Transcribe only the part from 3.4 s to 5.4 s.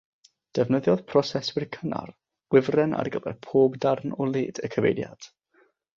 pob darn o led y cyfeiriad.